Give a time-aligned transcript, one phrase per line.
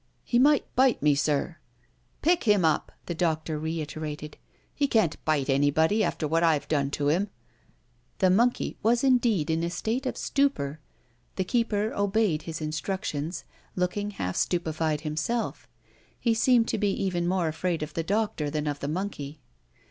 [0.23, 1.57] "He might bite me, sir."
[2.23, 4.35] "Pick him up!" the doctor reiterated;
[4.73, 7.29] "he can't bite anybody, after what I've done to him."
[8.17, 10.79] The monkey was indeed in a state of stupor.
[11.35, 13.43] The keeper obeyed his instructions,
[13.75, 15.67] looking half stupefied himself:
[16.19, 19.39] he seemed to be even more afraid of the doctor than of the monkey.